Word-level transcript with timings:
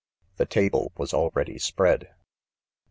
•c 0.25 0.37
The 0.37 0.47
table 0.47 0.91
was 0.97 1.13
already 1.13 1.59
spread. 1.59 2.15